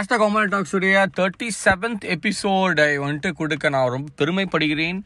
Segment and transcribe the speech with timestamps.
[0.00, 5.00] Hashtag Komal டாக்ஸுடைய thirty seventh எபிசோடை வந்துட்டு கொடுக்க நான் ரொம்ப பெருமைப்படுகிறேன்.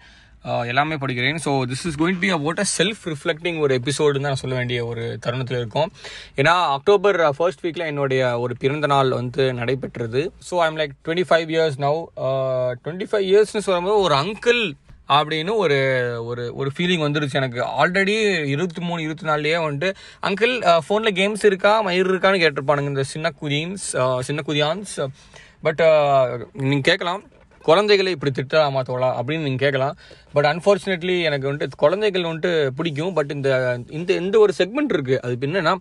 [0.70, 1.38] எல்லாமே படிக்கிறேன்.
[1.44, 4.78] So this is going be about a self reflecting ஒரு எபிசோடு தான் நான் சொல்ல வேண்டிய
[4.90, 5.90] ஒரு தருணத்தில் இருக்கும்.
[6.40, 10.22] ஏன்னா அக்டோபர் ஃபர்ஸ்ட் வீக்கில் என்னுடைய ஒரு பிறந்த நாள் வந்து நடைபெற்றது.
[10.48, 11.98] So I'm like twenty five years now
[12.84, 14.62] twenty five இயர்ஸ்னு சொல்லும்போது ஒரு அங்கிள்
[15.08, 15.78] அப்படின்னு ஒரு
[16.24, 17.60] ஒரு ஒரு ஃபீலிங் வந்துருச்சு எனக்கு.
[17.82, 18.16] ஆல்ரெடி
[18.54, 19.90] இருபத்தி மூணு இருபத்தி நாலுலேயே வந்துட்டு
[20.28, 20.54] அங்கிள்
[20.86, 22.92] ஃபோனில் கேம்ஸ் இருக்கா மயிர் இருக்கான்னு கேட்டிருப்பானுங்க.
[22.94, 23.86] இந்த சின்ன குதியன்ஸ்
[24.28, 24.96] சின்ன குதியான்ஸ்.
[25.66, 25.82] பட்
[26.52, 27.22] நீங்கள் கேட்கலாம்.
[27.68, 29.94] குழந்தைகளை இப்படி திட்டலாமா தோலா அப்படின்னு நீங்கள் கேட்கலாம்.
[30.32, 33.14] பட் அன்ஃபார்ச்சுனேட்லி எனக்கு வந்துட்டு குழந்தைகள் வந்துட்டு பிடிக்கும்.
[33.18, 35.74] பட் இந்த இந்த எந்த ஒரு செக்மெண்ட் இருக்குது அது என்னென்னா என்னன்னா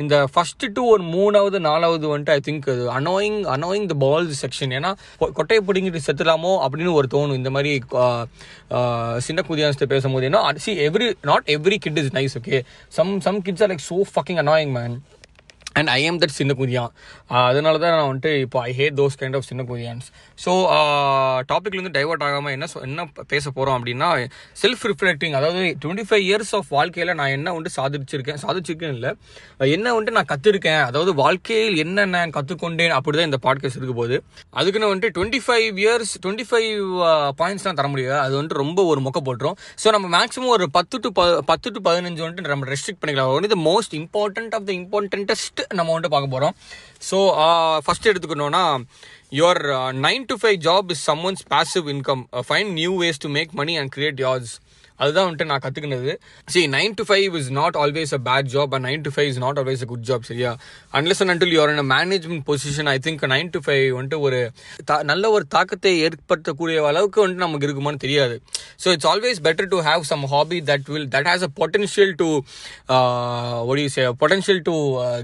[0.00, 4.90] இந்த ஃபர்ஸ்ட் டு ஒரு மூணாவது நாலாவது வந்துட்டு I think annoying annoying the balls section ஏன்னா
[5.38, 7.38] கொட்டையை பிடிங்கிட்டு செத்துலாமோ அப்படின்னு ஒரு தோணும்.
[7.40, 7.72] இந்த மாதிரி
[9.26, 10.28] சின்ன குதியான்ஸ்ட்டு பேசும்போது.
[10.30, 12.60] ஏன்னா see every not every kid is nice okay
[12.98, 14.96] some some kids are like so fucking annoying man
[15.78, 16.90] and I am that சின்ன குதியான்.
[17.50, 20.08] அதனால தான் நான் வந்துட்டு இப்போ I hate those kind of சின்ன குதியான்ஸ்.
[20.44, 20.52] ஸோ
[21.50, 24.08] டாபிக்லேருந்து uh, டைவர்ட் ஆகாமல் என்ன என்ன பேச போகிறோம் அப்படின்னா
[24.62, 29.10] செல்ஃப் ரிஃப்ளெக்டிங் அதாவது டுவெண்ட்டி ஃபைவ் இயர்ஸ் ஆஃப் வாழ்க்கையில் நான் என்ன வந்துட்டு சாதிச்சிருக்கேன் சாதிச்சிருக்கேன் இல்லை
[29.76, 34.18] என்ன வந்துட்டு நான் கற்றுருக்கேன் அதாவது வாழ்க்கையில் என்னென்ன கற்றுக்கொண்டேன் அப்படி தான் இந்த பாட்காஸ்ட் இருக்க போகுது.
[34.58, 36.82] அதுக்குன்னு வந்துட்டு twenty five years twenty five
[37.42, 39.58] பாயிண்ட்ஸ்லாம் தர முடியாது அது வந்துட்டு ரொம்ப ஒரு மொக்க போட்டுரும்.
[39.84, 41.10] ஸோ நம்ம மேக்ஸிமம் ஒரு பத்து டு
[41.52, 43.32] பத்து டு பதினஞ்சு வந்துட்டு நம்ம ரெஸ்ட்ரிக்ட் பண்ணிக்கலாம்.
[43.36, 46.56] One the most important of the importantest நம்ம வந்துட்டு பார்க்க போகிறோம்
[47.10, 47.18] ஸோ
[47.84, 48.64] ஃபஸ்ட் uh, எடுத்துக்கணும்னா
[49.32, 52.28] your uh, 9 to 5 job is someone's passive income.
[52.32, 54.60] Uh, find new ways to make money and create yours
[54.96, 56.12] அதுதான் வந்துட்டு நான் கற்றுக்கினது
[56.48, 59.38] see nine to five is not always a bad job and nine to five is
[59.38, 60.50] not always a good job சரியா?
[60.92, 64.40] Unless and until you're in management position I think nine to five வந்துட்டு ஒரு
[64.90, 68.36] தா- நல்ல ஒரு தாக்கத்தை ஏற்படுத்தக்கூடிய அளவுக்கு வந்துட்டு நமக்கு இருக்குமான்னு தெரியாது.
[68.84, 72.28] So it's always better to have some hobby that will that has a potential to
[73.66, 73.84] ஒடி
[74.20, 74.74] potential to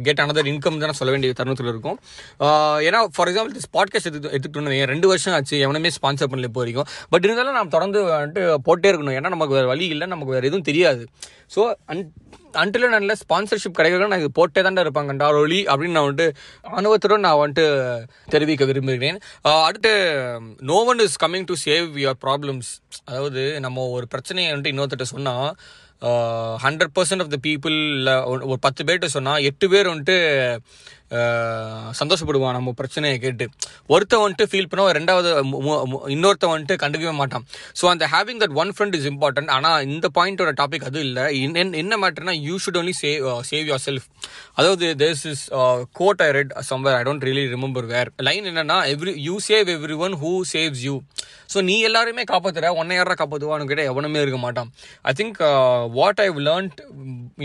[0.02, 1.98] get another income தான் சொல்ல வேண்டிய தருணத்தில் இருக்கும்.
[2.40, 6.60] Uh, ஏன்னா ஃபார் எக்ஸாம்பிள் திஸ் பாட்காஸ்ட் எடுத்து எடுத்துக்கிட்டோம் ரெண்டு வருஷம் ஆச்சு எவனுமே ஸ்பான்சர் பண்ணல இப்போ
[6.60, 6.86] வரைக்கும்.
[7.08, 9.16] பட் இருந்தாலும் நாம் தொடர்ந்து வந்துட்டு போட்டே இருக்கணும்.
[9.18, 11.02] ஏன்னா நமக்கு வேறு வழி இல்லை நமக்கு வேறு எதுவும் தெரியாது.
[11.54, 11.60] ஸோ
[11.92, 12.02] அன்
[12.62, 16.28] அன்டில் நல்ல ஸ்பான்சர்ஷிப் கிடைக்கிறதுக்கு நான் இது போட்டே தான் இருப்பாங்கண்டா ஒளி அப்படின்னு நான் வந்துட்டு
[16.78, 17.64] அனுபவத்துடன் நான் வந்துட்டு
[18.34, 19.18] தெரிவிக்க விரும்புகிறேன்.
[19.66, 19.92] அடுத்து
[20.70, 22.70] no one is coming to save your problems
[23.08, 25.48] அதாவது நம்ம ஒரு பிரச்சனையை வந்துட்டு இன்னொருத்தட்ட சொன்னால்
[26.64, 27.76] hundred percent of the people
[28.50, 30.18] ஒரு பத்து பேர்கிட்ட சொன்னால் எட்டு பேர் வந்துட்டு
[32.00, 32.56] சந்தோஷப்படுவான்.
[32.58, 33.46] நம்ம பிரச்சனையை கேட்டு.
[33.94, 35.30] ஒருத்தன் வந்துட்டு ஃபீல் பண்ண ரெண்டாவது
[36.14, 37.44] இன்னொருத்தன் வந்துட்டு கண்டுக்கவே மாட்டான்.
[37.80, 41.26] ஸோ அந்த having that one friend is important ஆனால் இந்த பாயிண்டோட டாபிக் அது இல்லை.
[41.82, 44.06] என்ன மேட்டர்னா you should only save save yourself
[44.58, 45.44] அதாவது there's is
[46.00, 49.98] quote I read somewhere I don't really remember where line என்னன்னா every you save every
[50.06, 50.96] one who saves you
[51.52, 54.68] so நீ எல்லாருமே காப்பாத்துற உன்னை யாரா காப்பாற்றுவான்னு கேட்டால் எவனுமே இருக்க மாட்டான்.
[55.10, 55.38] I think
[55.98, 56.80] what I learned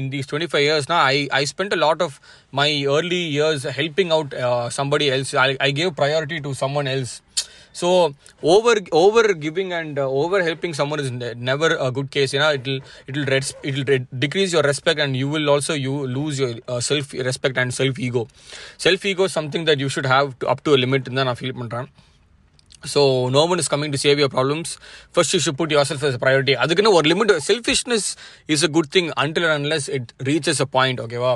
[0.01, 2.17] in these twenty five இயர்ஸ்னா I I spend a lot of
[2.52, 4.34] my early years helping out
[4.78, 7.14] somebody else I I gave priority to someone else
[7.74, 7.88] so
[8.52, 11.12] over over giving and over helping someone is
[11.50, 12.68] never a good case ஏன்னா it
[13.08, 13.28] it will
[13.64, 13.86] it will
[14.24, 18.24] decrease your respect and you will also you lose your self respect and self ego
[18.86, 21.88] self ego something that you should have up to limit தான் நான் feel பண்ணுறேன்
[22.84, 23.00] so
[23.30, 24.72] no one is coming to save your problems
[25.14, 28.06] first you should put yourself priority அதுக்குன்னு ஒரு limit selfishness
[28.48, 31.32] is a good thing until unless it reaches a point ஓகேவா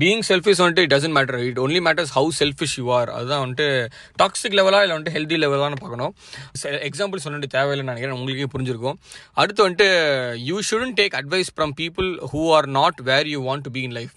[0.00, 3.66] being selfish வந்துட்டு it doesn't matter it only matters how selfish you are அதுதான் வந்துட்டு
[4.22, 6.14] toxic லெவலாக இல்லை வந்துட்டு healthy லெவலான்னு பார்க்கணும்.
[6.88, 8.18] எக்ஸாம்பிள் சொல்லிட்டு தேவையில்லைன்னு நினைக்கிறேன்.
[8.18, 8.98] உங்களுக்கே புரிஞ்சிருக்கும்.
[9.32, 9.88] அடுத்து வந்துட்டு
[10.50, 13.96] you shouldn't take advice from people who are not where you want to be in
[14.00, 14.14] life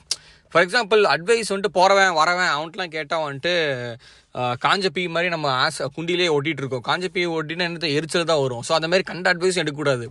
[0.53, 3.53] for example advice வந்துட்டு போகிறவன் வரவன் அவன்ட்டுலாம் கேட்டால் வந்துட்டு
[4.63, 6.83] காஞ்ச பீ மாதிரி நம்ம ஆஸ் குண்டிலே ஓட்டிகிட்டு இருக்கோம்.
[6.87, 8.63] காஞ்ச பீ ஓட்டினா என்னது எரிச்சல் தான் வரும்.
[8.67, 10.05] ஸோ அந்த மாதிரி கண்ட அட்வைஸ் எடுக்கக்கூடாது.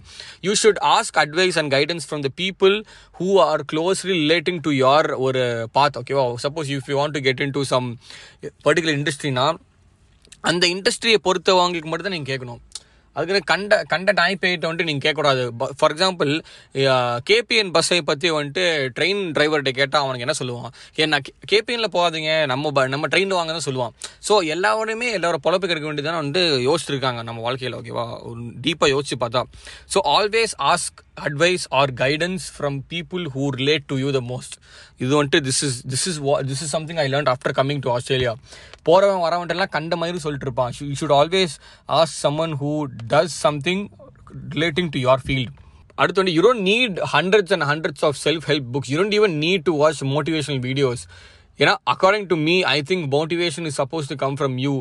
[0.47, 2.75] You should ask advice and guidance from the people
[3.21, 5.45] who are closely relating to your ஒரு
[5.79, 7.89] பாத் ஓகேவா suppose if you want to get in to some
[8.69, 9.47] particular இண்டஸ்ட்ரினா
[10.51, 12.61] அந்த இண்டஸ்ட்ரியை பொறுத்தவங்களுக்கு மட்டும் தான் நீங்கள் கேட்கணும்.
[13.13, 15.67] அதுக்கு கண்ட கண்ட டைப் ஐட்டம் வந்துட்டு நீங்கள் கேட்கக்கூடாது.
[15.77, 16.41] ஃபார் எக்ஸாம்பிள்
[17.31, 20.99] கேபிஎன் பஸ்ஸை பற்றி வந்துட்டு ட்ரெயின் டிரைவர்கிட்ட கேட்டால் அவனுக்கு என்ன சொல்லுவான்?
[20.99, 21.19] ஏன்னா
[21.53, 22.47] கேபிஎனில் போகாதீங்க.
[22.47, 23.91] நம்ம ப- நம்ம ட்ரெயின் வாங்க தான் சொல்லுவான்.
[24.29, 28.19] ஸோ எல்லாரோடையுமே எல்லாரும் பொழப்பு கிடைக்க வேண்டியதானே வந்து யோசிச்சிருக்காங்க நம்ம வாழ்க்கையில் ஓகேவா
[28.67, 29.43] டீப்பாக யோசிச்சு பார்த்தா.
[29.95, 34.57] So always ask advice or guidance from people who relate to you the most
[35.01, 36.19] இது வந்துட்டு this is this is
[36.49, 38.33] this is something I learn after coming to Australia
[38.87, 41.55] போகிறவன் வரவன்ட்டெல்லாம் கண்ட மாதிரி சொல்லிட்டு இருப்பான் you should always
[41.99, 42.73] ask someone who
[43.13, 43.83] does something
[44.57, 45.55] relating to your field
[45.99, 49.35] அடுத்து வந்து you don't need hundreds and hundreds of self help books you don't even
[49.45, 51.03] need to watch motivational videos
[51.61, 54.75] ஏன்னா according to me I think motivation is suppose to come from you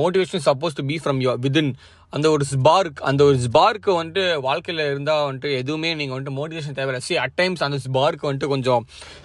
[0.00, 1.72] motivation suppose to be from your within
[2.16, 7.00] அந்த ஒரு spark அந்த ஒரு spark வந்துட்டு வாழ்க்கையில் இருந்தால் வந்துட்டு எதுவுமே நீங்கள் வந்துட்டு மோட்டிவேஷன் தேவையில்லை.
[7.06, 8.82] சி அட் டைம்ஸ் அந்த ஸ்பார்க் வந்துட்டு கொஞ்சம்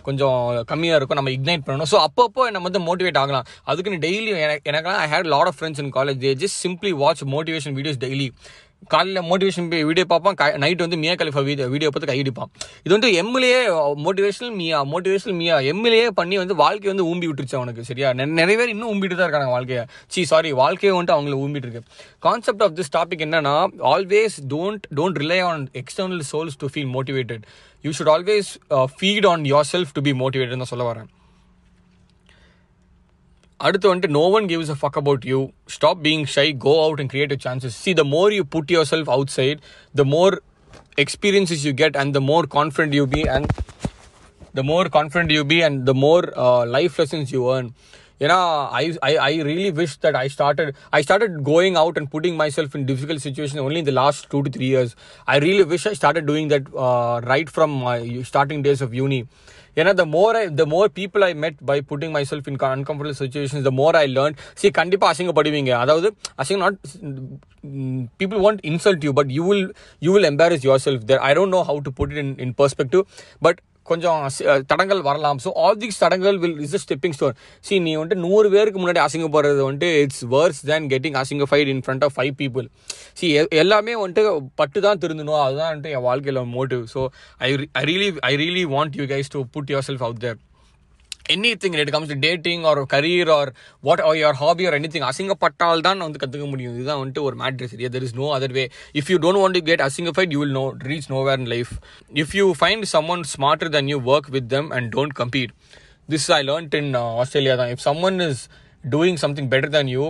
[0.08, 0.38] கொஞ்சம்
[0.72, 1.20] கம்மியாக இருக்கும்.
[1.22, 1.90] நம்ம இக்னைட் பண்ணணும்.
[1.94, 3.48] ஸோ அப்பப்போ நம்ம வந்து மோட்டிவேட் ஆகலாம்.
[3.72, 7.24] அதுக்குன்னு டெய்லி எனக்கு எனக்குலாம் I hate lot of friends in college they just simply watch
[7.36, 8.30] motivation videos daily
[8.88, 10.58] காலையில் மோட்டிவேஷன் வீடியோ பார்ப்பான்.
[10.58, 12.50] நைட் வந்து மியா கலிஃபா வீடியோ வீடியோ பார்த்து கையடிப்பான்
[12.84, 13.68] இது வந்து MLA
[14.06, 18.10] motivational Mia motivational Mia MLA பண்ணி வந்து வாழ்க்கை வந்து ஊம்பி விட்டுருச்சு அவனுக்கு சரியா?
[18.10, 19.86] நெ- நிறைய பேர் இன்னும் ஊம்பிட்டு தான் இருக்காங்க வாழ்க்கையை.
[20.08, 21.82] சி சாரி வாழ்க்கையை வந்துட்டு அவங்கள ஊம்பிட்டு இருக்கு.
[22.20, 23.56] கான்செப்ட் ஆஃப் திஸ் டாபிக் என்னன்னா
[23.96, 27.42] always don't don't rely on external sources to feel motivated
[27.82, 28.50] you should always
[29.00, 29.42] feed on
[29.72, 31.17] yourself to be motivated தான் சொல்ல வரேன்.
[33.60, 35.40] அடுத்து வந்துட்டு no one gives a fuck about you
[35.78, 39.62] stop being shy go out and creative chances see the more you put yourself outside
[40.02, 40.36] the more
[41.06, 43.50] experiences you get and the more confident you be and
[44.54, 47.74] the more confident you be and the more uh, life lessons you earn
[48.20, 48.38] you know
[48.80, 52.74] I, I i really wish that i started i started going out and putting myself
[52.74, 54.96] in difficult situations only in the last two to three years
[55.28, 57.98] i really wish i started doing that uh, right from my
[59.78, 61.82] starting days of uni you know the more I, the more people i met by
[61.82, 66.78] putting myself in uncomfortable situations the more i learned see கண்டிப்பா அசிங்கப்படுவீங்க அதாவது அசிங்கம் not
[68.18, 71.64] people won't insult you but you will you will embarrass yourself there i don't know
[71.64, 73.06] how to put it in in perspective
[73.42, 75.40] but கொஞ்சம் அசி- தடங்கள் வரலாம்.
[75.40, 77.36] So all these தடங்கள் will is a stepping stone
[77.66, 82.04] see நீ வந்துட்டு நூறு பேருக்கு முன்னாடி அசிங்கப்படுறது வந்துட்டு it's worse than getting அசிங்கஃபைட் in front
[82.04, 82.68] of five people
[83.14, 84.24] see எல்லாமே வந்துட்டு
[84.56, 85.42] பட்டு தான் திருந்தணும்.
[85.42, 87.04] அதுதான் வந்துட்டு என் வாழ்க்கையில் motive so
[87.42, 90.38] I I really I really want you guys to put yourself out there
[91.36, 93.46] anything when it comes to dating or career or
[93.82, 97.70] what or your hobby or anything அசிங்கப்பட்டால் தான் வந்து கற்றுக்க முடியும் இதுதான் வந்துட்டு ஒரு மேட்ரு
[97.74, 98.66] சரியா there is no other way
[99.02, 101.74] if you don't want to get அசிங்கஃபைட் you will know reach nowhere in life
[102.24, 105.54] if you find someone smarter than you work with them and don't compete
[106.10, 108.38] this I learned in uh, Australia தான் if someone is
[108.96, 110.06] doing something better than you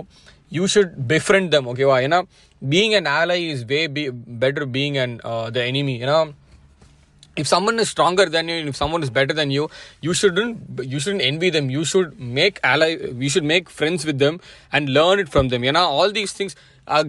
[0.56, 2.18] you should befriend them okay why ஏன்னா
[2.74, 4.04] being an ally is way be
[4.44, 6.22] better being an uh, the enemy you know
[7.38, 9.68] if someone is stronger than you and if someone is better than you
[10.00, 11.70] you shouldn't you shouldn't envy them.
[11.70, 12.88] You should make ally
[13.26, 14.40] you should make friends with them
[14.72, 15.64] and learn it from them.
[15.64, 16.56] You know all these things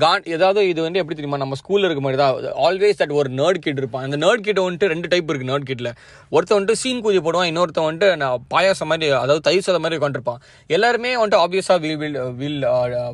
[0.03, 2.35] கான் ஏதாவது இது வந்து எப்படி தெரியுமா நம்ம ஸ்கூலில் இருக்க மாதிரி தான்.
[2.67, 4.05] ஆல்வேஸ் தட் ஒரு நர்ட் கிட் இருப்பான்.
[4.07, 5.91] அந்த நர்ட் கிட்ட வந்துட்டு ரெண்டு டைப் இருக்குது நர்ட் கிட்டில்
[6.35, 10.41] ஒருத்தன் வந்துட்டு சீன் கூதி போடுவான் இன்னொருத்தன் வந்துட்டு நான் பாயாசம் மாதிரி அதாவது தயிர் சாதம் மாதிரி உட்காந்துருப்பான்
[10.77, 12.65] எல்லாருமே வந்துட்டு ஆப்வியஸாக will will will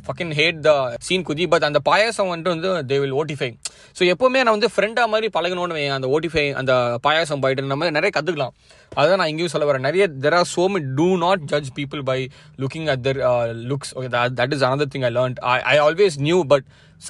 [0.08, 0.72] fucking hate the
[1.08, 3.52] scene குதி பட் அந்த பாயாசம் வந்துட்டு வந்து தே வில் ஓட்டிஃபை
[3.98, 5.96] ஸோ எப்போவுமே நான் வந்து ஃப்ரெண்டாக மாதிரி பழகணும்னு வையேன்.
[5.98, 6.74] அந்த ஓட்டிஃபை அந்த
[7.06, 8.56] பாயாசம் போயிட்டு நம்ம நிறைய கற்றுக்கலாம்
[9.00, 9.86] அதான் நான் இங்கேயும் சொல்ல வரேன்.
[9.88, 12.18] நிறைய தெர் ஆர் சோ மெட் do not judge people by
[12.64, 13.20] looking at their
[13.72, 14.10] looks okay
[14.40, 16.55] that is another thing I learn I I always knew but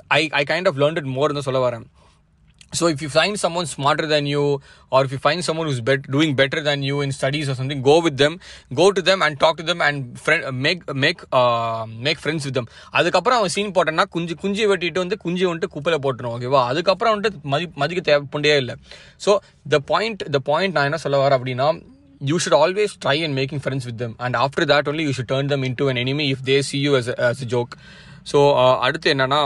[0.07, 1.85] I I kind of learned it more தான் சொல்ல வரேன்
[2.73, 4.41] So if you find someone smarter than you,
[4.91, 7.81] or if you find someone who's bet- doing better than you in studies or something,
[7.81, 8.33] go with them,
[8.73, 12.53] go to them and talk to them and friend make make uh, make friends with
[12.53, 12.67] them.
[12.99, 17.51] அதுக்கப்புறம் அவன் scene போட்டேன்னா குஞ்சு குஞ்சு வெட்டிட்டு வந்து குஞ்சு வந்துட்டு குப்பையில போட்டுரும் ஓகேவா அதுக்கப்புறம் வந்துட்டு
[17.53, 18.75] மதி மதிக்க தேவைப்பண்டே இல்லை
[19.25, 19.33] so
[19.75, 21.69] the point the point நான் என்ன சொல்ல வரேன் அப்படின்னா
[22.21, 25.27] you should always try and making friends with them and after that only you should
[25.27, 27.73] turn them into an enemy if they see you as a, as a joke
[28.25, 28.39] so
[28.79, 29.41] அடுத்து என்னன்னா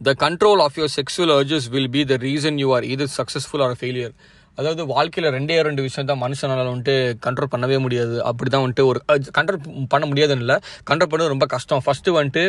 [0.00, 3.76] the control of your sexual urges will be the reason you are இது successful or
[3.78, 4.12] failure
[4.58, 6.94] அதாவது வாழ்க்கையில் ரெண்டே ரெண்டு விஷயம் தான் மனுஷனால் வந்துட்டு
[7.26, 8.14] கண்ட்ரோல் பண்ணவே முடியாது.
[8.30, 9.00] அப்படி தான் வந்துட்டு ஒரு
[9.38, 9.60] கண்ட்ரோல்
[9.92, 10.56] பண்ண முடியாதுன்னு இல்லை
[10.90, 11.82] கண்ட்ரோல் பண்ணது ரொம்ப கஷ்டம்.
[11.86, 12.44] ஃபஸ்ட்டு வந்துட்டு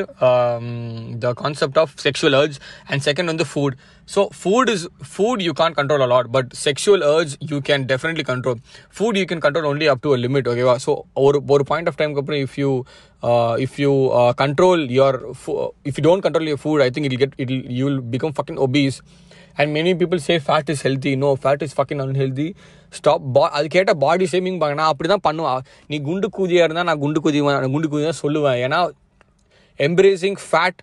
[1.25, 2.57] the concept of sexual urge
[2.91, 3.77] and second வந்து food
[4.09, 8.59] so food is food you can control a lot but sexual urge you can definitely control
[8.97, 10.93] food you can control only up to a limit ஓகேவா so
[11.27, 12.71] ஒரு ஒரு point of டைம்க்கு அப்புறம் if you
[13.65, 13.91] if you
[14.43, 15.17] control your
[15.89, 18.61] if you don't control your food I think I'll get it you will become fucking
[18.67, 18.99] obese
[19.57, 22.47] and many people say fat is healthy no fat is fucking unhealthy
[22.99, 25.61] stop பா அது கேட்ட body shaming பாங்க நான் அப்படி தான் பண்ணுவேன்.
[25.91, 28.59] நீ குண்டு கூதியாக இருந்தால் நான் குண்டு கூதி நான் குண்டு கூதி தான் சொல்லுவேன்.
[28.65, 28.79] ஏன்னா
[29.85, 30.79] embracing fat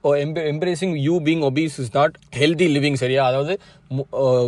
[0.51, 3.23] embracing you being obese is not healthy living சரியா?
[3.31, 3.55] அதாவது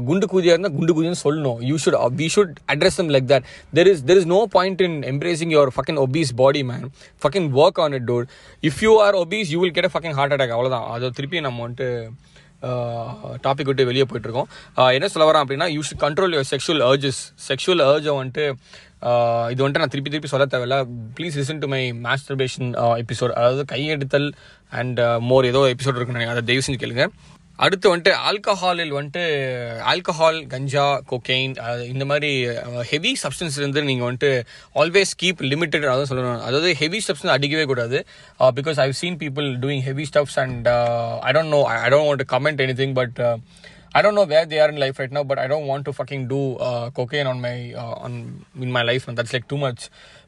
[0.08, 1.58] குண்டு கூதியாக இருந்தால் குண்டு கூதின்னு சொல்லணும்.
[1.70, 3.44] You should we should address them like that
[3.78, 6.86] there is there is no point in embracing your fucking obese body man
[7.24, 8.24] fucking work on it door
[8.70, 11.88] if you are obese you will get fucking heart attack அவ்வளோதான் அதை திருப்பி நம்ம வந்துட்டு
[13.46, 14.48] topic விட்டு வெளியே போயிட்டுருக்கோம்.
[14.96, 18.44] என்ன சொல்ல வரேன் அப்படின்னா you should control your sexual urges sexual அர்ஜை வந்துட்டு
[19.52, 20.78] இது வந்துட்டு நான் திருப்பி திருப்பி சொல்ல தேவையில்ல.
[21.16, 22.70] Please listen to my masturbation
[23.02, 24.28] episode அதாவது கையெடுத்தல்
[24.80, 25.00] அண்ட்
[25.30, 26.36] மோர் ஏதோ எபிசோட் இருக்குன்னு நினைக்கிறேன்.
[26.36, 27.06] அதை தயவு செஞ்சு கேளுங்க.
[27.64, 29.22] அடுத்து வந்துட்டு ஆல்கஹாலில் வந்துட்டு
[29.92, 31.54] ஆல்கஹால் கஞ்சா கொக்கெயின்
[31.92, 32.30] இந்த மாதிரி
[32.90, 34.30] ஹெவி சப்ஸ்டன்ஸ் இருந்து நீங்கள் வந்துட்டு
[34.82, 36.44] ஆல்வேஸ் கீப் லிமிட்டட் அதான் சொல்லணும்.
[36.48, 38.00] அதாவது ஹெவி சப்ஸ்டன்ஸ் அடிக்கவே கூடாது.
[38.58, 40.68] Because I've seen people doing heavy stuffs and
[41.28, 43.18] I don't know I don't want comment anything but
[43.94, 45.92] I don't know where they are in life right now, but I don't want to
[45.92, 49.60] fucking do uh, cocaine on my uh, on in my life, and that's like too
[49.66, 49.82] much.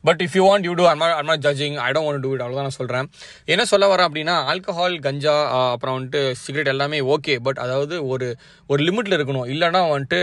[0.05, 1.75] But if you want you to அம்மா அம்மா judging I judging.
[1.89, 2.07] I don't
[2.45, 3.09] அவ்வளோதான் நான் சொல்கிறேன்
[3.53, 8.29] என்ன சொல்ல வரேன் அப்படின்னா alcohol கஞ்சா uh, அப்புறம் வந்துட்டு சிகரெட் எல்லாமே ஓகே பட் அதாவது ஒரு
[8.73, 9.47] ஒரு லிமிட்டில் இருக்கணும்.
[9.55, 10.21] இல்லைன்னா வந்துட்டு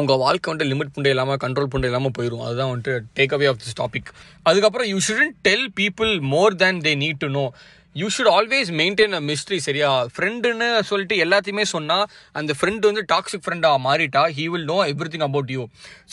[0.00, 3.58] உங்கள் வாழ்க்கை வந்துட்டு லிமிட் பண்ண இல்லாமல் கண்ட்ரோல் பண்ண இல்லாமல் போயிடும் அதுதான் வந்துட்டு take away of
[3.62, 4.10] this topic
[4.48, 7.44] அதுக்கப்புறம் you shouldn't tell people more than they need to know
[7.98, 9.90] you should always maintain a mystery சரியா?
[10.14, 14.78] ஃப்ரெண்டுன்னு சொல்லிட்டு எல்லாத்தையுமே சொன்னால் அந்த ஃப்ரெண்ட் வந்து டாக்ஸிக் ஃப்ரெண்டாக மாறிட்டா he will know
[15.12, 15.62] everything about you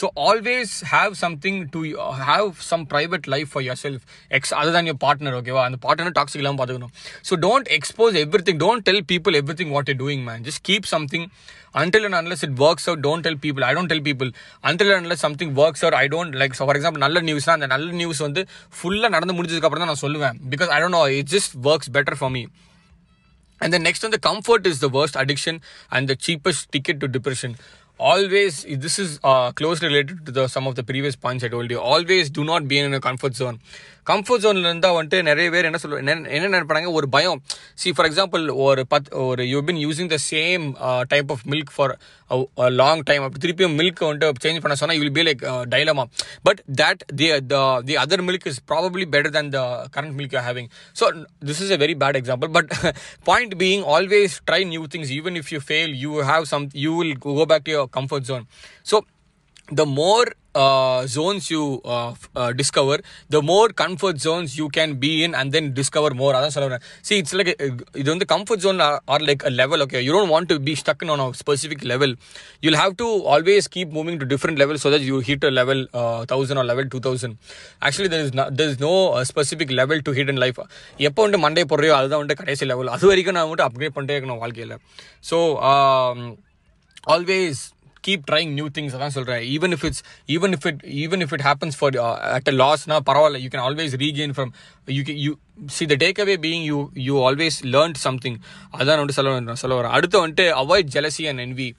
[0.01, 1.81] so always have something to
[2.23, 6.61] have some private life for yourself ex அதுதான் your partner ஓகேவா அந்த பார்ட்னர் டாக்ஸிக் இல்லாமல்
[6.61, 6.93] பார்த்துக்கணும்
[7.29, 8.17] so don't expose
[8.49, 11.27] everything don't tell people everything what you doing man just keep something
[11.75, 14.29] until and unless it works out don't tell people i don't tell people
[14.63, 17.67] until and unless something works out i don't like so for example நல்ல நியூஸ்னா அந்த
[17.73, 18.41] நல்ல news வந்து
[18.77, 22.33] ஃபுல்லாக நடந்து முடிஞ்சதுக்கப்புறம் தான் நான் சொல்லுவேன் because I don't know it just works better for
[22.35, 22.43] me
[23.61, 25.59] and then next வந்து comfort is the worst addiction
[25.91, 27.55] and the cheapest ticket to depression
[27.99, 29.13] always this is
[29.59, 32.65] close related to the some of the previous points I told you always do not
[32.71, 33.57] be in a comfort zone
[34.07, 37.39] comfort ஜோனில் இருந்தால் வந்துட்டு நிறைய பேர் என்ன சொல்லுவாங்க என்ன என்ன நினைப்பாங்க ஒரு பயம்.
[37.75, 40.65] சி ஃபார் எக்ஸாம்பிள் ஒரு பத் ஒரு you been using the same
[41.07, 41.93] type of milk for
[42.73, 46.05] long time அப்படி திருப்பியும் மில்க் வந்துட்டு சேஞ்ச் பண்ண சொன்னால் you be like dilemma
[46.43, 47.27] but that the
[47.85, 49.61] the other milk is probably better than the
[49.97, 51.07] current milk you having so
[51.47, 52.71] this is a very bad example but
[53.23, 57.17] point being always try new things even if you fail you have some you will
[57.27, 58.45] go back to your comfort zone
[58.91, 58.97] so
[59.78, 60.26] the more
[60.62, 62.96] uh, zones you uh, f- uh, discover,
[63.34, 66.32] the more comfort zones you can be in, and then discover more.
[66.38, 66.82] அதான் சொல்ல வரேன்.
[67.08, 67.68] See, it's like a,
[68.00, 69.78] இது வந்து comfort zone are, are like a level.
[69.86, 72.12] Okay, you don't want to be stuck in on a specific level.
[72.64, 75.80] You'll have to always keep moving to different levels so that you hit a level
[76.00, 77.38] uh, thousand or level two thousand.
[77.88, 80.60] Actually, there is no, there is no uh, specific level to hit in life.
[81.08, 84.42] எப்போ வந்து Monday போடுறியோ அதுதான் வந்து கடைசி level அது வரைக்கும் நான் வந்துட்டு அப்கிரேட் பண்ணிட்டே இருக்கணும்
[84.44, 84.78] வாழ்க்கையில்
[85.30, 85.38] so
[87.14, 87.60] always
[88.07, 90.03] keep trying new things அதான் சொல்கிறேன் even if it's
[90.35, 91.97] even if it even if it happens for
[92.37, 93.41] at a லாஸ்னா பரவாயில்ல.
[93.43, 94.51] You can always regain from
[94.97, 95.33] you you
[95.77, 98.37] see the takeaway being you you always learn something
[98.79, 99.95] அதான் வந்துட்டு சொல்ல வரேன் சொல்ல வரேன்.
[99.99, 101.69] அடுத்து வந்துட்டு avoid jealousy and envy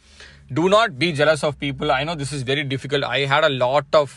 [0.57, 3.53] do not be jealous of people I know this is very difficult I had a
[3.65, 4.15] lot of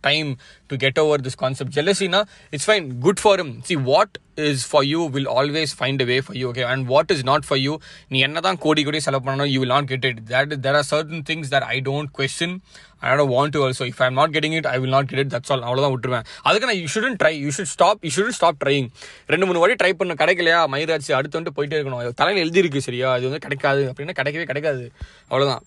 [0.00, 0.28] time
[0.70, 2.20] to get over this concept ஜெலசினா
[2.50, 4.06] it's fine good for good for
[4.38, 7.60] is for you will always find way for you okay and what is not for
[7.60, 7.72] you
[8.10, 10.88] நீ என்ன தான் கோடி கோடி செலவு பண்ணணும் you will not get it that there are
[10.90, 12.54] certain things that I don't question
[13.02, 15.22] I don't want to also if I am not getting it I will not get
[15.24, 18.36] it that's all அவ்வளோதான் விட்டுருவேன் அதுக்கு நான் you shouldn't try you should stop you shouldn't
[18.38, 18.88] stop trying
[19.28, 23.26] ரெண்டு மூணு வாட்டி try பண்ண கிடைக்கலையா மயிராச்சு அடுத்து வந்துட்டு போயிட்டே இருக்கணும் தலையில் எழுதிருக்கு சரியா அது
[23.30, 24.84] வந்து கிடைக்காது அப்படின்னா கிடைக்கவே கிடைக்காது
[25.30, 25.62] அவ்வளோதான்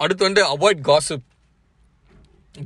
[0.00, 1.26] அடுத்து வந்து avoid gossip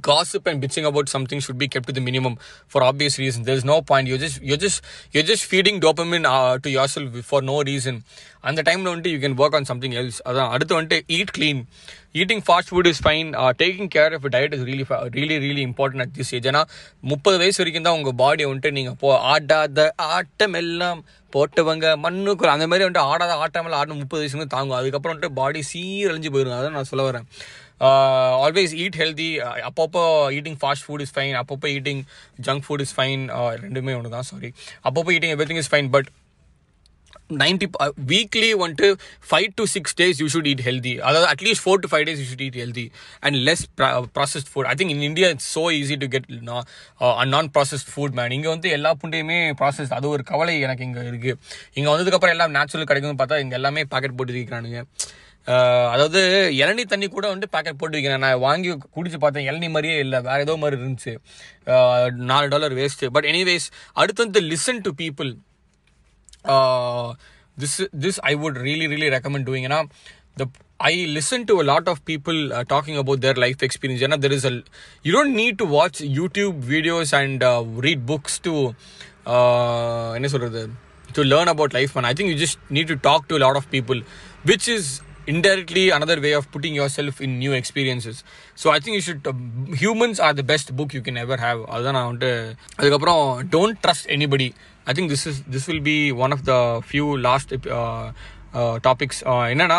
[0.01, 2.37] gossip and bitching about something should be kept to the minimum
[2.69, 3.47] for obvious reasons.
[3.47, 4.09] There's no point.
[4.09, 8.05] You're just you're just you're just feeding dopamine uh, to yourself for no reason.
[8.49, 11.61] அந்த டைமில் வந்துட்டு you can work on something else அதான் அடுத்து வந்துட்டு eat clean
[12.21, 13.31] eating fast food is fine
[13.63, 14.85] taking care of diet is really
[15.17, 16.63] really really important at this age ஏன்னா
[17.13, 19.87] முப்பது வயசு வரைக்கும் தான் உங்கள் பாடியை வந்துட்டு நீங்கள் போ ஆடாத
[20.17, 21.01] ஆட்டம் எல்லாம்
[21.37, 24.79] போட்டவங்க மண்ணுக்கு அந்த மாதிரி வந்துட்டு ஆடாத ஆட்டம் எல்லாம் ஆடணும் முப்பது வயசுக்கு தாங்கும்.
[24.81, 27.27] அதுக்கப்புறம் வந்துட்டு பாடி சீரழிஞ்சு போயிடும் அதான் நான் சொல்ல வரேன்.
[28.41, 29.31] ஆல்வேஸ் ஈட் ஹெல்தி
[29.69, 30.03] அப்பப்போ
[30.33, 32.03] eating fast food is fine அப்பப்போ eating
[32.41, 33.25] junk food is fine
[33.65, 34.51] ரெண்டுமே ஒன்று தான் சாரி
[34.85, 36.11] அப்பப்போ eating everything is fine but
[37.35, 37.67] ninety
[38.09, 38.89] weekly வந்துட்டு
[39.29, 42.27] five to six days you should eat healthy அதாவது at least four to five days you
[42.31, 42.85] should eat healthy
[43.23, 43.65] and less
[44.17, 46.29] processed food I think in India it's so easy to get
[47.33, 51.39] non processed food man இங்கே வந்து எல்லா புண்டையுமே process அது ஒரு கவலை எனக்கு இங்கே இருக்குது
[51.75, 54.83] இங்கே வந்ததுக்கப்புறம் எல்லாம் நேச்சுரல் கிடைக்கும்னு பார்த்தா இங்கே எல்லாமே பாக்கெட் போட்டு இருக்கிறானுங்க
[55.93, 56.21] அதாவது
[56.59, 60.45] இளநீ தண்ணி கூட வந்து பேக்கெட் போட்டு வைக்கிறேன் நான் வாங்கி குடிச்சு பார்த்தேன் இளநீ மாதிரியே இல்லை வேறு
[60.47, 61.13] ஏதோ மாதிரி இருந்துச்சு
[62.31, 65.31] நாலு டாலர் வேஸ்ட்டு பட் எனிவேஸ் அடுத்து வந்து listen to people
[67.57, 69.81] this this I would really really recommend doing ஏன்னா
[70.37, 70.47] the
[70.87, 72.39] I listen to a lot of people
[72.73, 74.61] talking about their life experience ஏன்னா there is all
[75.05, 77.45] you don't need to watch YouTube videos and
[77.87, 78.55] read books to
[80.17, 80.63] என்ன சொல்கிறது
[81.09, 83.71] to learn about life man I think you just need to talk to lot of
[83.73, 84.01] people
[84.47, 84.91] which is
[85.27, 88.17] indirectly another way of putting yourself in new experiences
[88.59, 89.29] so I think you should
[89.81, 92.33] humans are the best book you can ever have அதுதான் நான் வந்துட்டு
[92.79, 93.23] அதுக்கப்புறம்
[93.55, 94.49] don't trust anybody
[94.87, 96.55] I think this is this will be one of the
[96.89, 97.53] few last
[98.81, 99.21] topics
[99.53, 99.79] என்னன்னா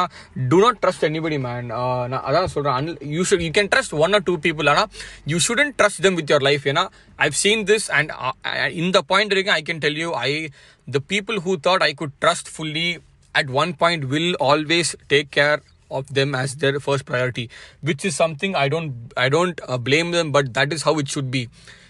[0.51, 1.67] do not trust anybody man
[2.11, 4.89] நான் அதான் சொல்கிறேன் and you should you can trust one or two people ஆனால்
[5.25, 6.83] you shouldn't trust them with your life ஏன்னா
[7.19, 8.11] I've seen this and
[8.83, 10.31] இந்த point வரைக்கும் I can tell you I
[10.87, 12.89] the people who thought I could trust fully
[13.35, 15.61] at one point will always take care
[15.91, 17.49] of them as their first priority
[17.81, 21.07] which is something i don't i don't uh, blame them but that is how it
[21.07, 21.47] should be.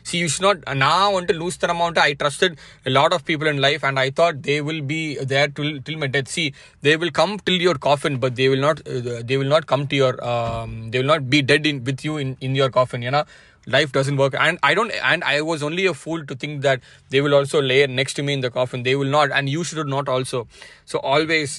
[0.07, 1.97] See you should not uh, now want to lose the amount.
[1.97, 5.47] I trusted a lot of people in life and i thought they will be there
[5.47, 6.27] till till my death.
[6.27, 9.65] See they will come till your coffin but they will not uh, they will not
[9.65, 12.69] come to your um, they will not be dead in with you in in your
[12.69, 13.23] coffin you know?
[13.67, 14.35] Life doesn't work.
[14.39, 16.79] And i don't and i was only a fool to think that
[17.11, 18.83] they will also lay next to me in the coffin.
[18.83, 20.39] They will not and you should not also.
[20.85, 21.53] So always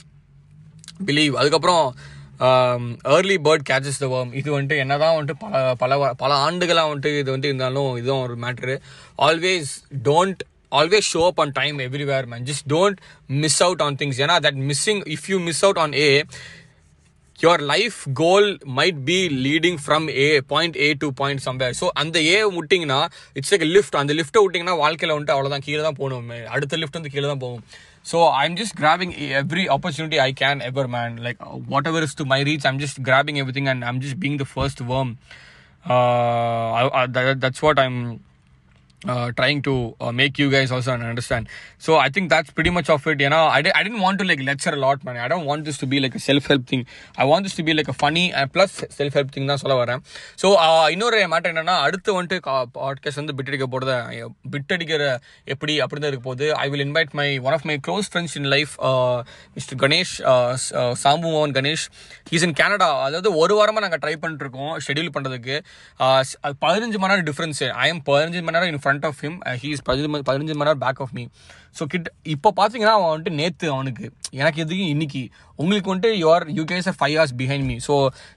[1.04, 1.34] believe.
[1.34, 1.86] அதுக்கப்புறம்
[3.10, 7.18] early bird catches the worm இது வந்துட்டு என்னதான் வந்துட்டு பல பல வ- பல ஆண்டுகளாக வந்துட்டு
[7.18, 8.75] இது வந்து இருந்தாலும் இதுவும் ஒரு matter
[9.18, 9.70] always
[10.08, 12.98] don't always show up on time everywhere man just don't
[13.42, 16.08] miss out on things ஏன்னா that missing if you miss out on a
[17.45, 18.47] your life goal
[18.78, 21.73] might be leading from a point a to point somewhere.
[21.81, 23.00] So அந்த ஏ விட்டிங்கன்னா
[23.38, 26.31] it's like lift அந்த லிஃப்ட்டை விட்டிங்கன்னா வாழ்க்கையில் வந்துட்டு அவ்வளோதான் கீழே தான் போகணும்.
[26.55, 27.64] அடுத்த லிஃப்ட் வந்து கீழே தான் போகும்.
[28.11, 29.12] So I'm just grabbing
[29.43, 31.40] every opportunity I can ever man like
[31.90, 34.83] whatever is to my reach I'm just grabbing everything and I'm just being the first
[34.93, 35.12] worm
[37.45, 37.99] that's what I'm
[39.05, 41.49] uh, trying to uh, make you guys also understand.
[41.79, 43.21] So I think that's pretty much of it.
[43.21, 45.17] You know, I, di- I didn't want to like lecture a lot, man.
[45.17, 46.87] I don't want this to be like a self help thing.
[47.17, 49.75] I want this to be like a funny and plus self help thing தான் சொல்ல
[49.81, 50.00] வரேன்
[50.43, 52.38] so uh, இன்னொரு matter என்னன்னா அடுத்து வந்துட்டு
[52.76, 53.93] podcast வந்து bit அடிக்க போகிறத
[54.55, 55.05] பிட் அடிக்கிற
[55.55, 58.49] எப்படி அப்படி தான் இருக்க போகுது I will invite my one of my close friends in
[58.55, 58.73] life
[59.57, 60.15] mister Ganesh
[61.05, 61.87] Sambu மோகன் கணேஷ்
[62.33, 65.57] ஹீஸ் இன் கனடா அதாவது ஒரு வாரமாக நாங்கள் ட்ரை பண்ணிட்டு இருக்கோம் ஷெடியூல் பண்ணுறதுக்கு
[66.05, 66.21] uh,
[66.65, 70.57] பதினஞ்சு மணி நேரம் டிஃப்ரென்ஸ் ஐ எம் பதினஞ்சு மணி நேரம் ஃப்ரண்ட் ஆஃப் ஹிம் ஹீஸ் பதினஞ்சு பதினஞ்சு
[70.59, 71.25] மணி நேரம் பேக் ஆஃப் மீ
[71.78, 75.23] ஸோ கிட்ட இப்போ பார்த்தீங்கன்னா அவன் வந்துட்டு நேற்று அவனுக்கு எனக்கு எதுக்கு இன்னைக்கு?
[75.57, 77.95] உங்களுக்கு வந்துட்டு your you guys five hours behind me so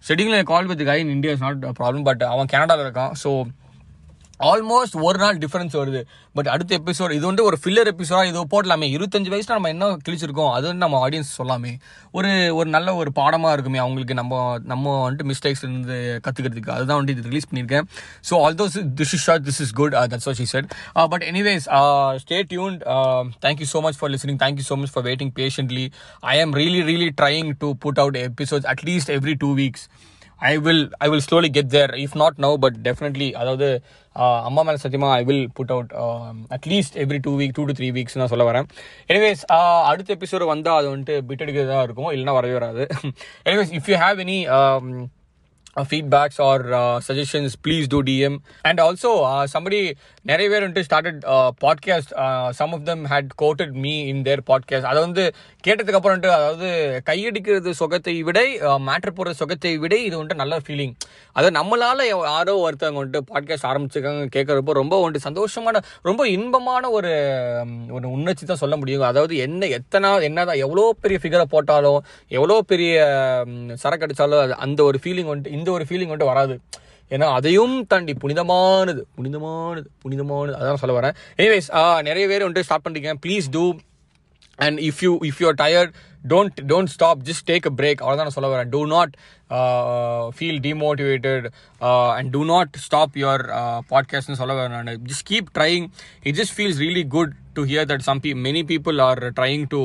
[0.09, 3.13] schedule call with guy in India is not problem but அவன் கனடாவில் இருக்கான்.
[3.23, 3.31] ஸோ
[4.39, 6.01] ஆல்மோஸ்ட் ஒரு நாள் டிஃபரன்ஸ் வருது.
[6.37, 8.87] பட் அடுத்த எபிசோட் இது வந்து ஒரு ஃபில்லர் எபிசோடா இது போடலாமே.
[8.95, 10.51] இருபத்தஞ்சு வயசு நம்ம என்ன கிழிச்சிருக்கோம்?
[10.57, 11.71] அது வந்து நம்ம ஆடியன்ஸ் சொல்லாமே.
[12.17, 12.29] ஒரு
[12.59, 14.41] ஒரு நல்ல ஒரு பாடமாக இருக்குமே அவங்களுக்கு நம்ம
[14.73, 17.87] நம்ம வந்துட்டு மிஸ்டேக்ஸ் இருந்து கற்றுக்கிறதுக்கு அதுதான் வந்துட்டு இது ரிலீஸ் பண்ணியிருக்கேன்.
[18.29, 20.69] So all those this is short this is good that's what she said
[21.13, 21.67] but anyways
[22.25, 22.81] stay tuned
[23.47, 25.85] thank you so much for listening thank you so much for waiting patiently
[26.33, 29.85] I am really really trying to put out episodes at least every two weeks
[30.51, 33.67] I will I will slowly get there if not now but definitely அதாவது
[34.47, 35.91] அம்மா மேலே சத்தியமாக I will put out
[36.55, 38.67] at least every two week two to three weeks நான் சொல்ல வரேன்.
[39.11, 39.43] Anyways
[39.91, 42.11] அடுத்த episode வந்தால் அது வந்துட்டு பிட் எடுக்கிறதா இருக்கும்.
[42.15, 42.85] இல்லைன்னா வரவே வராது.
[43.49, 44.37] Anyways if you have any
[45.85, 46.63] feedbacks or
[47.07, 49.11] suggestions please do DM and also
[49.53, 49.79] somebody
[50.25, 51.21] நிறைய பேர் வந்துட்டு started
[51.59, 52.13] podcast
[52.51, 55.23] some of them had quoted me in their podcast அதை வந்து
[55.63, 56.67] கேட்டதுக்கப்புறம் வந்துட்டு அதாவது
[57.09, 58.39] கையடிக்கிறது சுகத்தை விட
[58.87, 60.93] மேட்ரு uh, போடுற சுகத்தை விட இது வந்துட்டு நல்ல ஃபீலிங்
[61.35, 67.11] அதாவது நம்மளால் யாரோ ஒருத்தவங்க வந்துட்டு பாட்காஸ்ட் ஆரம்பிச்சிருக்காங்க கேட்குறப்போ ரொம்ப வந்துட்டு சந்தோஷமான ரொம்ப இன்பமான ஒரு
[67.89, 69.05] ஒரு உணர்ச்சி தான் சொல்ல முடியும்.
[69.09, 71.99] அதாவது என்ன எத்தனை என்னதான் எவ்வளோ பெரிய ஃபிகரை போட்டாலும்
[72.31, 72.93] எவ்வளோ பெரிய
[73.75, 76.55] சரக்கு அடித்தாலும் அது அந்த ஒரு ஃபீலிங் வந்துட்டு இந்த ஒரு ஃபீலிங் வந்துட்டு வராது.
[77.13, 80.57] ஏன்னா அதையும் தாண்டி புனிதமானது புனிதமானது புனிதமானது.
[80.59, 81.15] அதான் சொல்ல வரேன்.
[81.41, 83.63] எனிவேஸ் நிறைய பேர் வந்துட்டு ஸ்டார்ட் பண்ணிருக்கேன் please do
[84.59, 85.91] and if you if you are tired
[86.23, 89.13] don't don't stop just take a break அவ்வளோ தான் சொல்ல வரேன் do not
[90.37, 91.45] feel demotivated
[92.17, 93.43] and do not stop your
[93.91, 95.85] பாட்காஸ்ட்னு சொல்ல வரேன் நான் just keep trying
[96.23, 99.81] it just feels really good to hear that some be many people are trying to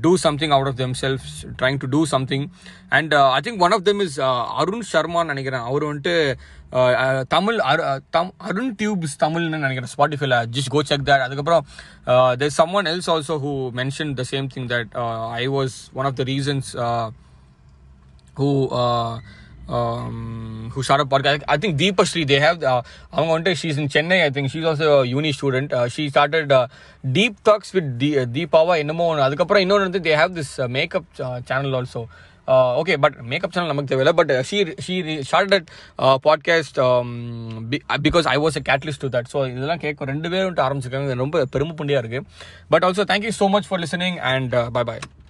[0.00, 1.26] do something out of them self
[1.58, 2.46] trying to do something
[2.90, 4.18] and I think one of them is
[4.56, 6.16] Arun சர்மான்னு நினைக்கிறேன் அவர் வந்துட்டு
[7.28, 11.66] தமிழ் அரு- uh, தம் Arun tubes தமிழ்னு நினைக்கிறேன் ஸ்பாட்டிஃபைல just go check that அதுக்கப்புறம்
[12.36, 14.90] there someone else also who mention the same thing that
[15.32, 16.70] I was one of the reasons
[18.36, 19.18] who uh,
[19.68, 21.42] um, who started podcast.
[21.48, 24.22] I think Deepa Shri, they have uh, அவங்க வந்துட்டு she's in Chennai.
[24.22, 25.72] I think she's also a uni student.
[25.72, 26.66] Uh, she started uh,
[27.12, 31.74] Deep Talks with D, Deepawa என்னமோ ஒன்று அதுக்கப்புறம் they have this uh, makeup uh, channel
[31.74, 32.08] also.
[32.80, 35.54] Okay but makeup channel நமக்கு தேவையில்லை but she she short
[36.24, 36.78] podcast
[38.02, 41.74] because I was a catalyst to that so இதெல்லாம் கேட்கும் ரெண்டு பேரும் ஆரம்பிச்சிருக்காங்க ரொம்ப பெருமை
[41.76, 42.26] புண்டியாக இருக்குது
[42.68, 45.02] but also thank you so much for listening and bye bye